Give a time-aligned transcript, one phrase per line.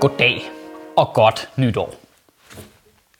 [0.00, 0.50] Goddag
[0.96, 1.94] og godt nytår.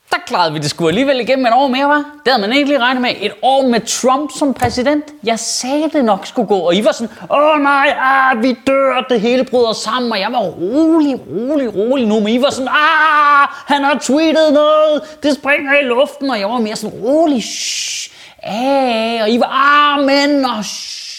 [0.09, 1.95] Der klarede vi det sgu alligevel igennem et år mere, var?
[1.95, 3.09] Det havde man ikke lige regnet med.
[3.21, 5.03] Et år med Trump som præsident.
[5.23, 9.05] Jeg sagde det nok skulle gå, og I var sådan, åh nej, ah, vi dør,
[9.09, 12.67] det hele bryder sammen, og jeg var rolig, rolig, rolig nu, men I var sådan,
[12.67, 17.43] ah, han har tweetet noget, det springer i luften, og jeg var mere sådan, rolig,
[17.43, 18.11] shh,
[18.43, 21.10] ah, og I var, ah, men, og shh.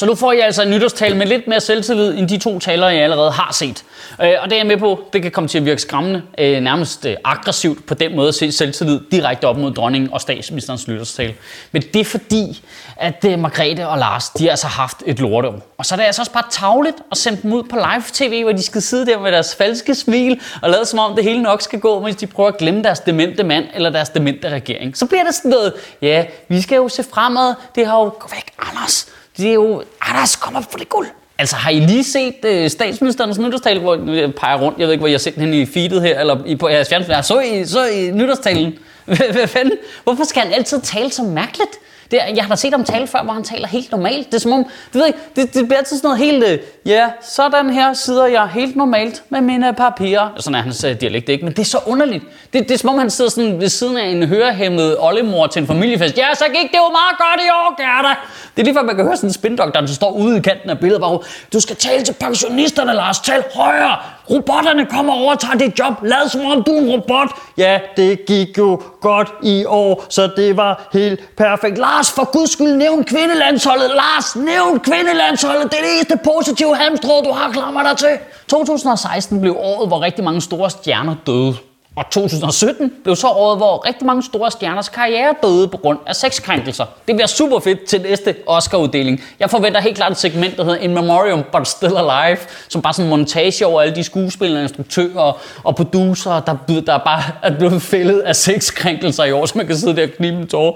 [0.00, 2.88] Så nu får jeg altså en nytårstale med lidt mere selvtillid end de to taler,
[2.88, 3.84] jeg allerede har set.
[4.22, 6.60] Øh, og det er jeg med på, det kan komme til at virke skræmmende, øh,
[6.60, 10.88] nærmest øh, aggressivt på den måde at se selvtillid direkte op mod dronningen og statsministerens
[10.88, 11.34] nytårstale.
[11.72, 12.62] Men det er fordi,
[12.96, 15.74] at Margrethe og Lars, de har altså haft et lorteår.
[15.78, 18.42] Og så er det altså også bare tavligt at sende dem ud på live tv,
[18.42, 21.42] hvor de skal sidde der med deres falske smil og lade som om det hele
[21.42, 24.96] nok skal gå, mens de prøver at glemme deres demente mand eller deres demente regering.
[24.96, 28.52] Så bliver det sådan noget, ja, vi skal jo se fremad, det har jo væk,
[28.58, 31.06] Anders det er jo, Anders, kom op for det guld.
[31.38, 35.00] Altså, har I lige set øh, statsministerens nytårstale, hvor jeg peger rundt, jeg ved ikke,
[35.00, 37.64] hvor jeg har set den i feedet her, eller i, på jeres fjernsyn, så I,
[37.64, 38.78] så I nytårstalen.
[39.04, 39.72] Hvad fanden?
[40.04, 41.70] Hvorfor skal han altid tale så mærkeligt?
[42.10, 44.26] Det, jeg har da set ham tale før, hvor han taler helt normalt.
[44.26, 46.58] Det er som om, du ved ikke, det, det bliver altid sådan noget helt, øh,
[46.86, 50.28] ja, sådan her sidder jeg helt normalt med mine papirer.
[50.36, 52.24] Sådan er hans øh, dialekt ikke, men det er så underligt.
[52.52, 55.60] Det, det er som om, han sidder sådan ved siden af en hørehæmmet oldemor til
[55.60, 56.18] en familiefest.
[56.18, 58.14] Ja, så gik det jo meget godt i år, Gerda.
[58.56, 60.70] Det er lige før, man kan høre sådan en spindoktor, der står ude i kanten
[60.70, 61.18] af billedet, bare,
[61.52, 63.96] du skal tale til pensionisterne, Lars, tal højere.
[64.30, 65.94] Robotterne kommer og overtager dit job.
[66.02, 67.28] Lad som om du er en robot.
[67.56, 71.78] Ja, det gik jo godt i år, så det var helt perfekt.
[71.78, 73.90] Lars, for guds skyld, nævn kvindelandsholdet.
[73.90, 75.70] Lars, nævn kvindelandsholdet.
[75.70, 78.18] Det er det eneste positive hamstrå, du har klamret dig til.
[78.48, 81.69] 2016 blev året, hvor rigtig mange store stjerner døde.
[81.96, 86.16] Og 2017 blev så året, hvor rigtig mange store stjerners karriere døde på grund af
[86.16, 86.84] sexkrænkelser.
[87.06, 89.22] Det bliver super fedt til næste Oscar-uddeling.
[89.40, 92.38] Jeg forventer helt klart et segment, der hedder In Memoriam But Still Alive,
[92.68, 96.56] som bare sådan en montage over alle de skuespillere, instruktører og producer, der,
[96.86, 100.10] der bare er blevet fældet af sexkrænkelser i år, så man kan sidde der og
[100.16, 100.72] knibe en tårer.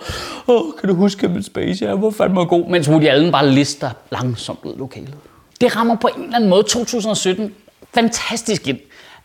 [0.49, 1.85] Åh, oh, kan du huske min Space?
[1.85, 2.67] Jeg Hvor fandme god.
[2.67, 5.15] Mens Woody Allen bare lister langsomt ud lokalet.
[5.61, 7.55] Det rammer på en eller anden måde 2017
[7.95, 8.79] fantastisk ind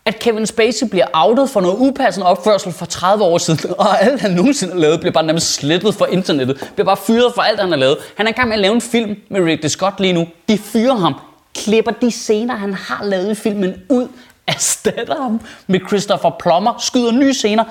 [0.04, 4.20] at Kevin Spacey bliver outet for noget upassende opførsel for 30 år siden, og alt
[4.20, 7.60] han nogensinde har lavet bliver bare nærmest slettet fra internettet, bliver bare fyret for alt,
[7.60, 7.96] han har lavet.
[8.16, 10.26] Han er i gang med at lave en film med Ridley Scott lige nu.
[10.48, 11.14] De fyrer ham,
[11.54, 14.08] klipper de scener, han har lavet i filmen ud,
[14.46, 17.64] erstatter ham med Christopher Plummer, skyder nye scener,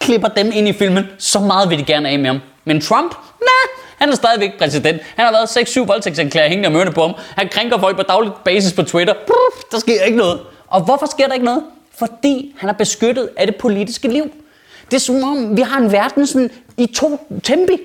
[0.00, 1.04] klipper dem ind i filmen.
[1.18, 2.40] Så meget vil de gerne af med ham.
[2.64, 3.14] Men Trump?
[3.40, 5.00] Nej, han er stadigvæk præsident.
[5.16, 7.14] Han har været 6-7 voldtægtsanklager hængende og på ham.
[7.36, 9.14] Han krænker folk på daglig basis på Twitter.
[9.72, 10.40] Der sker ikke noget.
[10.66, 11.62] Og hvorfor sker der ikke noget?
[11.98, 14.30] Fordi han er beskyttet af det politiske liv.
[14.90, 17.78] Det er som om, vi har en verden sådan i to tempi.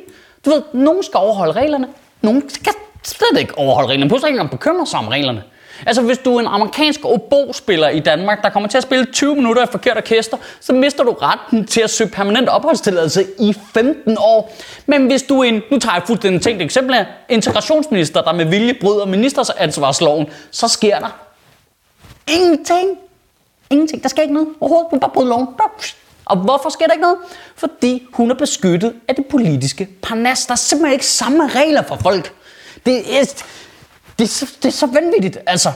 [0.46, 1.88] Du ved, nogen skal overholde reglerne,
[2.22, 2.74] nogen skal
[3.04, 4.10] slet ikke overholde reglerne.
[4.10, 5.44] Pludselig ikke engang bekymre sig om reglerne.
[5.86, 9.36] Altså hvis du er en amerikansk obo-spiller i Danmark, der kommer til at spille 20
[9.36, 14.18] minutter af forkert orkester, så mister du retten til at søge permanent opholdstilladelse i 15
[14.20, 14.56] år.
[14.86, 18.46] Men hvis du er en, nu tager jeg fuldstændig tænkt eksempel af, integrationsminister, der med
[18.46, 21.20] vilje bryder ministeransvarsloven, så sker der
[22.28, 22.90] ingenting.
[23.72, 24.04] Ingenting.
[24.04, 24.88] Der sker ikke noget overhovedet.
[24.90, 25.48] Hun bare bryder loven.
[26.26, 27.18] Og hvorfor sker der ikke noget?
[27.56, 30.46] Fordi hun er beskyttet af det politiske parnas.
[30.46, 32.34] Der er simpelthen ikke samme regler for folk.
[32.86, 33.44] Det er,
[34.20, 35.38] det er, så, det er så vanvittigt.
[35.48, 35.72] Altså,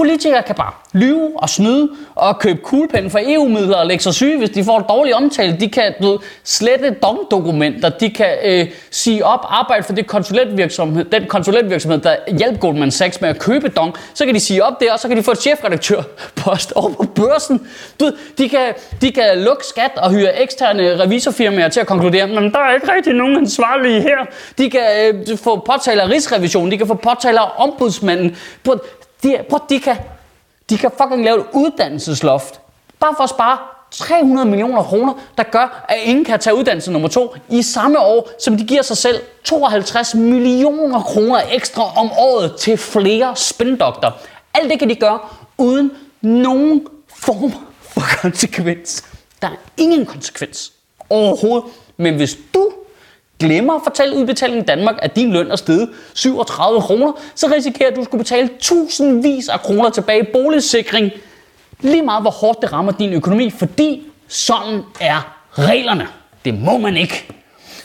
[0.00, 4.38] Politikere kan bare lyve og snyde og købe kuglepen for EU-midler og lægge sig syge,
[4.38, 5.56] hvis de får en dårlig omtale.
[5.60, 11.26] De kan du, slette dongdokumenter, de kan øh, sige op arbejde for det konsulentvirksomhed, den
[11.26, 13.94] konsulentvirksomhed, der hjælper Goldman Sachs med at købe dong.
[14.14, 17.04] Så kan de sige op der, og så kan de få et chefredaktørpost over på
[17.14, 17.68] børsen.
[18.00, 22.52] Du, de, kan, de kan lukke skat og hyre eksterne revisorfirmaer til at konkludere, men
[22.52, 24.18] der er ikke rigtig nogen ansvarlige her.
[24.58, 28.36] De kan øh, få påtaler af rigsrevisionen, de kan få påtaler af ombudsmanden.
[29.22, 29.96] De, prøv, de, kan,
[30.70, 32.60] de kan fucking lave et uddannelsesloft.
[33.00, 33.58] Bare for at spare
[33.90, 38.30] 300 millioner kroner, der gør, at ingen kan tage uddannelse nummer to i samme år,
[38.38, 44.10] som de giver sig selv 52 millioner kroner ekstra om året til flere spindokter.
[44.54, 45.18] Alt det kan de gøre
[45.58, 45.90] uden
[46.20, 49.04] nogen form for konsekvens.
[49.42, 50.72] Der er ingen konsekvens
[51.10, 51.64] overhovedet.
[51.96, 52.70] Men hvis du
[53.40, 58.00] glemmer at fortælle Udbetaling Danmark, at din løn er steget 37 kroner, så risikerer du
[58.00, 61.10] at skulle betale tusindvis af kroner tilbage i boligsikring,
[61.80, 66.08] lige meget hvor hårdt det rammer din økonomi, fordi sådan er reglerne.
[66.44, 67.26] Det må man ikke.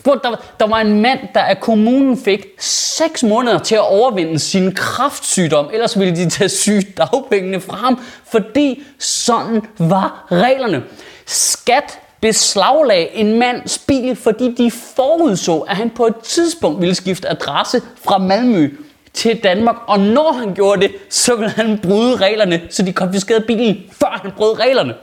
[0.06, 4.76] Der, der var en mand, der af kommunen fik 6 måneder til at overvinde sin
[4.76, 8.00] kraftsygdom, ellers ville de tage sygdagpengene fra ham,
[8.32, 10.84] fordi sådan var reglerne.
[11.26, 17.30] Skat beslaglagde en mands bil, fordi de forudså, at han på et tidspunkt ville skifte
[17.30, 18.70] adresse fra Malmø
[19.14, 23.44] til Danmark, og når han gjorde det, så ville han bryde reglerne, så de konfiskerede
[23.48, 24.94] bilen, før han brød reglerne.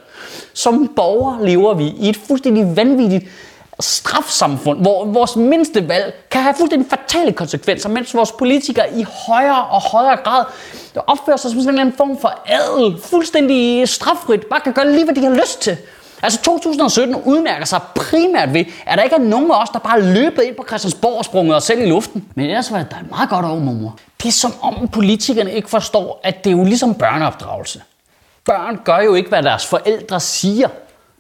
[0.53, 3.25] Som borger lever vi i et fuldstændig vanvittigt
[3.81, 9.65] strafsamfund, hvor vores mindste valg kan have fuldstændig fatale konsekvenser, mens vores politikere i højere
[9.65, 10.45] og højere grad
[11.07, 15.15] opfører sig som sådan en form for adel, fuldstændig straffrit, bare kan gøre lige, hvad
[15.15, 15.77] de har lyst til.
[16.23, 20.03] Altså 2017 udmærker sig primært ved, at der ikke er nogen af os, der bare
[20.03, 22.29] løbet ind på Christiansborg og sprunget os selv i luften.
[22.35, 23.99] Men ellers var det et meget godt år, mor.
[24.23, 27.83] Det er som om politikerne ikke forstår, at det er jo ligesom børneopdragelse.
[28.45, 30.69] Børn gør jo ikke, hvad deres forældre siger.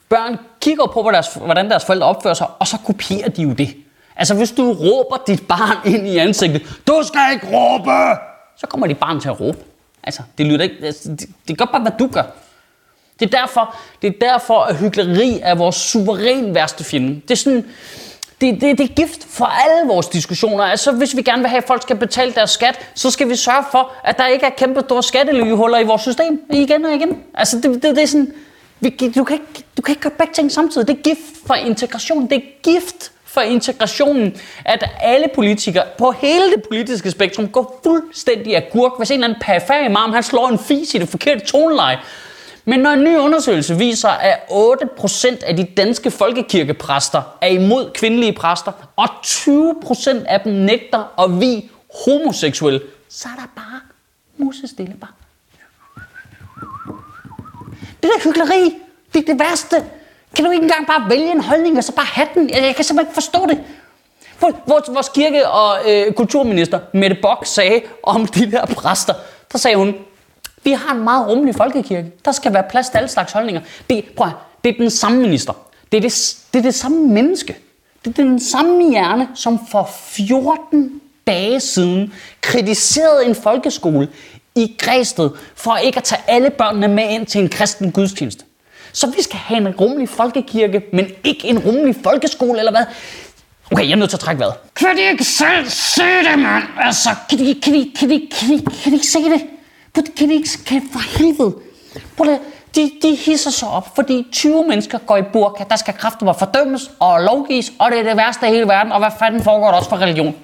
[0.09, 1.03] Børn kigger på,
[1.45, 3.77] hvordan deres forældre opfører sig, og så kopierer de jo det.
[4.17, 8.19] Altså hvis du råber dit barn ind i ansigtet, du skal ikke råbe,
[8.57, 9.59] så kommer dit barn til at råbe.
[10.03, 12.23] Altså, det lyder ikke, altså, det, det gør bare, hvad du gør.
[13.23, 17.15] Det er derfor, det er derfor at hyggeleri er vores suveræn værste fjende.
[17.15, 17.65] Det er sådan,
[18.41, 20.65] det, det, det er gift for alle vores diskussioner.
[20.65, 23.37] Altså, hvis vi gerne vil have, at folk skal betale deres skat, så skal vi
[23.37, 27.23] sørge for, at der ikke er kæmpe store skattelyhuller i vores system igen og igen.
[27.35, 28.33] Altså, det, det, det er sådan,
[28.81, 30.89] vi, du, kan ikke, du kan ikke gøre begge ting samtidig.
[30.89, 32.27] Det er gift for integration.
[32.27, 38.57] Det er gift for integrationen, at alle politikere på hele det politiske spektrum går fuldstændig
[38.57, 38.93] agurk.
[38.99, 41.99] Hvis en eller anden perifær imam, han slår en fis i det forkerte toneleje,
[42.65, 48.33] men når en ny undersøgelse viser, at 8% af de danske folkekirkepræster er imod kvindelige
[48.33, 51.71] præster, og 20% af dem nægter at vi
[52.05, 53.81] homoseksuelle, så er der bare
[54.37, 55.11] musestille bare.
[58.03, 58.75] Det der hyggeleri,
[59.15, 59.77] det er det værste.
[60.37, 62.51] Kan du ikke engang bare vælge en holdning, og så bare have den?
[62.51, 63.65] Jeg, jeg kan simpelthen ikke forstå det.
[64.67, 69.15] Vores, vores kirke- og øh, kulturminister, Mette Bock, sagde om de der præster,
[69.53, 69.95] der sagde hun,
[70.65, 72.13] vi har en meget rummelig folkekirke.
[72.25, 73.61] Der skal være plads til alle slags holdninger.
[73.91, 74.33] Det, prøv at,
[74.65, 75.53] det er den samme minister.
[75.93, 77.57] Det er det, det er det samme menneske.
[78.05, 84.09] Det er den samme hjerne, som for 14 dage siden kritiserede en folkeskole
[84.55, 88.45] i Græsted for ikke at tage alle børnene med ind til en kristen gudstjeneste.
[88.93, 92.85] Så vi skal have en rummelig folkekirke, men ikke en rummelig folkeskole, eller hvad?
[93.71, 94.55] Okay, jeg er nødt til at trække vejret.
[94.77, 96.65] Kan de ikke selv se det, mand?
[96.81, 99.43] Altså, kan de, kan de, kan de, kan de, kan de ikke se det?
[99.95, 101.55] Kan de ikke, kan for helvede?
[102.17, 102.39] Prøv det,
[102.75, 106.91] de, de hisser sig op, fordi 20 mennesker går i burka, der skal kræfter fordømmes
[107.01, 109.75] og lovgives, og det er det værste af hele verden, og hvad fanden foregår der
[109.75, 110.35] også for religion?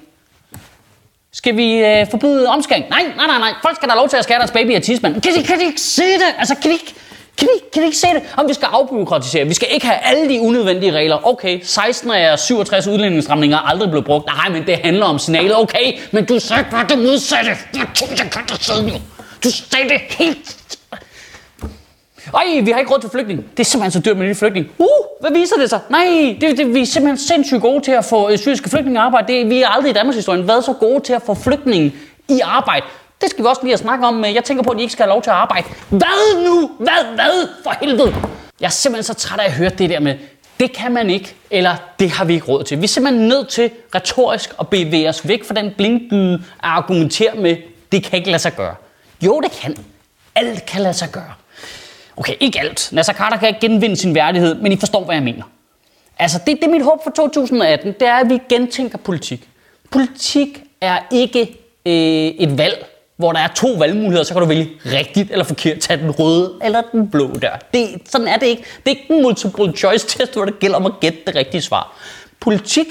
[1.33, 2.85] Skal vi øh, forbyde omskæring?
[2.89, 3.53] Nej, nej, nej, nej.
[3.61, 5.21] Folk skal da lov til at skære deres baby af tidsmand.
[5.21, 6.35] Kan de, kan de ikke se det?
[6.37, 6.93] Altså, kan de ikke,
[7.37, 8.21] kan de, kan de ikke se det?
[8.37, 9.47] Om vi skal afbyråkratisere.
[9.47, 11.27] Vi skal ikke have alle de unødvendige regler.
[11.27, 14.25] Okay, 16 af 67 udlændingsstramninger er aldrig blevet brugt.
[14.25, 15.57] Nej, men det handler om signalet.
[15.57, 17.51] Okay, men du sagde bare det modsatte.
[17.73, 19.01] Jeg to sekunder siden
[19.43, 20.59] du sagde det helt
[22.33, 23.45] ej, vi har ikke råd til flygtning.
[23.51, 24.67] Det er simpelthen så dyrt med de flygtning.
[24.77, 24.87] Uh,
[25.19, 25.79] hvad viser det sig?
[25.89, 29.33] Nej, det, det, vi er simpelthen sindssygt gode til at få øh, syriske flygtninge arbejde.
[29.33, 31.93] Det, vi er aldrig i Danmarks historie været så gode til at få flygtninge
[32.27, 32.85] i arbejde.
[33.21, 34.23] Det skal vi også lige at snakke om.
[34.23, 35.67] Jeg tænker på, at de ikke skal have lov til at arbejde.
[35.89, 36.71] Hvad nu?
[36.79, 37.15] Hvad?
[37.15, 37.47] Hvad?
[37.63, 38.15] For helvede!
[38.59, 40.15] Jeg er simpelthen så træt af at høre det der med,
[40.59, 42.77] det kan man ikke, eller det har vi ikke råd til.
[42.77, 47.35] Vi er simpelthen nødt til retorisk at bevæge os væk fra den blinkbyde at argumentere
[47.35, 47.57] med,
[47.91, 48.75] det kan ikke lade sig gøre.
[49.25, 49.77] Jo, det kan.
[50.35, 51.33] Alt kan lade sig gøre.
[52.17, 52.89] Okay, ikke alt.
[52.91, 55.43] Nasser Carter kan ikke genvinde sin værdighed, men I forstår, hvad jeg mener.
[56.19, 59.49] Altså, det, det er mit håb for 2018, det er, at vi gentænker politik.
[59.91, 61.41] Politik er ikke
[61.85, 61.93] øh,
[62.27, 62.85] et valg,
[63.17, 66.53] hvor der er to valgmuligheder, så kan du vælge rigtigt eller forkert, tage den røde
[66.63, 67.51] eller den blå der.
[67.73, 68.63] Det, sådan er det ikke.
[68.85, 71.61] Det er ikke en multiple choice test, hvor det gælder om at gætte det rigtige
[71.61, 71.97] svar.
[72.39, 72.87] Politik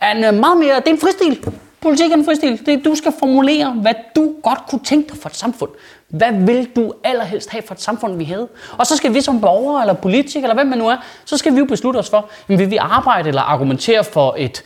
[0.00, 1.38] er en øh, meget mere, det er en fristil.
[1.82, 2.66] Politik er en fristil.
[2.66, 5.70] Det er, du skal formulere, hvad du godt kunne tænke dig for et samfund.
[6.08, 8.48] Hvad vil du allerhelst have for et samfund, vi havde?
[8.78, 11.52] Og så skal vi som borgere eller politikere, eller hvem man nu er, så skal
[11.52, 14.62] vi jo beslutte os for, jamen, vil vi arbejde eller argumentere for et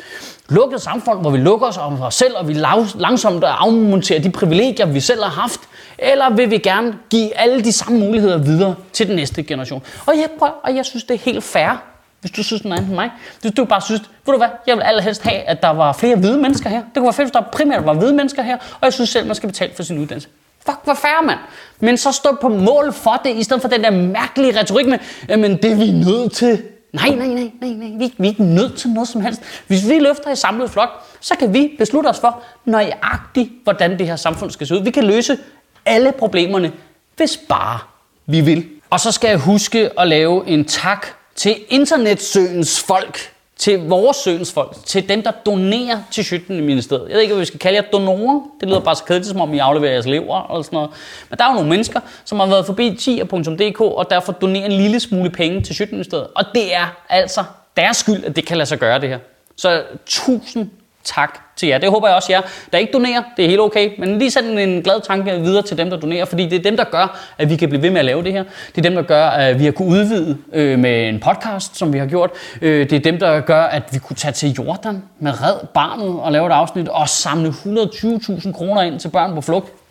[0.49, 2.53] lukket samfund, hvor vi lukker os om os selv, og vi
[2.99, 5.61] langsomt afmonterer de privilegier, vi selv har haft,
[5.99, 9.83] eller vil vi gerne give alle de samme muligheder videre til den næste generation?
[10.07, 12.89] Og jeg, prøver, og jeg synes, det er helt fair, hvis du synes noget andet
[12.89, 13.11] end mig.
[13.41, 16.17] Hvis du bare synes, ved du hvad, jeg vil allerhelst have, at der var flere
[16.17, 16.79] hvide mennesker her.
[16.79, 19.27] Det kunne være fedt, hvis der primært var hvide mennesker her, og jeg synes selv,
[19.27, 20.29] man skal betale for sin uddannelse.
[20.67, 21.39] Fuck, hvor færre, mand.
[21.81, 24.99] Men så stå på mål for det, i stedet for den der mærkelige retorik med,
[25.29, 26.63] jamen det er vi nødt til.
[26.93, 27.89] Nej, nej, nej, nej, nej.
[27.99, 29.43] Vi, vi er ikke nødt til noget som helst.
[29.67, 30.89] Hvis vi løfter i samlet flok,
[31.21, 34.83] så kan vi beslutte os for nøjagtigt, hvordan det her samfund skal se ud.
[34.83, 35.39] Vi kan løse
[35.87, 36.73] alle problemerne,
[37.17, 37.79] hvis bare
[38.27, 38.67] vi vil.
[38.91, 41.07] Og så skal jeg huske at lave en tak
[41.37, 47.09] til internetsøens folk til vores sønsfolk, til dem, der donerer til Sjøttenministeriet.
[47.09, 48.41] Jeg ved ikke, hvad vi skal kalde jer donorer.
[48.61, 50.91] Det lyder bare så kedeligt, som om I afleverer jeres lever eller sådan noget.
[51.31, 54.73] Men der er jo nogle mennesker, som har været forbi tier.dk og derfor donerer en
[54.73, 56.27] lille smule penge til Sjøttenministeriet.
[56.35, 57.45] Og det er altså
[57.77, 59.19] deres skyld, at det kan lade sig gøre det her.
[59.57, 60.71] Så tusind
[61.07, 61.79] tak til jer.
[61.79, 62.41] Det håber jeg også jer,
[62.73, 63.23] der ikke donerer.
[63.37, 63.91] Det er helt okay.
[63.99, 66.77] Men lige send en glad tanke videre til dem, der donerer, fordi det er dem,
[66.77, 68.45] der gør, at vi kan blive ved med at lave det her.
[68.67, 71.93] Det er dem, der gør, at vi har kunnet udvide øh, med en podcast, som
[71.93, 72.31] vi har gjort.
[72.63, 76.21] Øh, det er dem, der gør, at vi kunne tage til Jordan med Red Barnet
[76.21, 79.86] og lave et afsnit og samle 120.000 kroner ind til børn på flugt.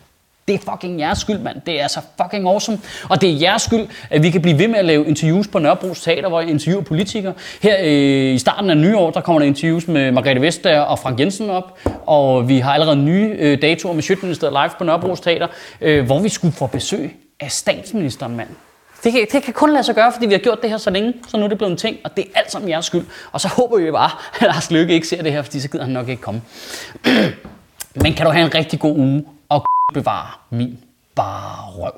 [0.48, 1.60] Det er fucking jeres skyld, mand.
[1.66, 2.78] Det er så fucking awesome.
[3.08, 5.58] Og det er jeres skyld, at vi kan blive ved med at lave interviews på
[5.58, 7.32] Nørrebro Teater, hvor jeg interviewer politikere.
[7.62, 11.20] Her øh, i starten af nyår, der kommer der interviews med Margrethe Vestager og Frank
[11.20, 11.78] Jensen op.
[12.06, 15.46] Og vi har allerede nye øh, datoer med Sjøtministeriet live på Nørrebro Teater,
[15.80, 18.48] øh, hvor vi skulle få besøg af statsministeren, mand.
[19.04, 20.90] Det kan, det kan kun lade sig gøre, fordi vi har gjort det her så
[20.90, 23.04] længe, så nu er det blevet en ting, og det er alt sammen jeres skyld.
[23.32, 25.84] Og så håber vi bare, at Lars Løkke ikke ser det her, fordi så gider
[25.84, 26.42] han nok ikke komme.
[28.02, 29.24] Men kan du have en rigtig god uge,
[29.94, 30.78] bevare min
[31.14, 31.92] bare røv.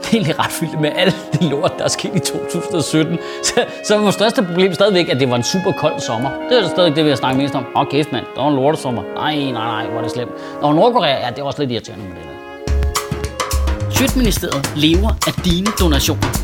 [0.00, 3.18] Det er egentlig ret fyldt med alt det lort, der er sket i 2017.
[3.42, 6.30] Så, så var vores største problem stadigvæk, at det var en super kold sommer.
[6.48, 7.66] Det er stadig det, vi har snakket mest om.
[7.76, 9.02] Åh, oh, kæft mand, der var en lortesommer.
[9.02, 10.30] Nej, nej, nej, hvor er det slemt.
[10.62, 13.90] Nå, Nordkorea, ja, det var også lidt irriterende med det der.
[13.90, 16.43] Sjøtministeriet lever af dine donationer.